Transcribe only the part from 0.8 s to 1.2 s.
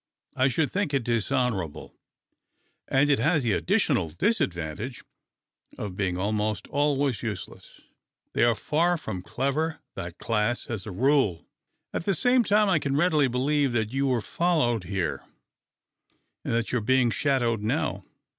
it